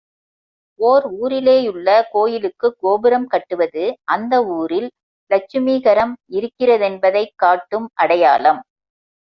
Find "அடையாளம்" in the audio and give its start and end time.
7.93-8.61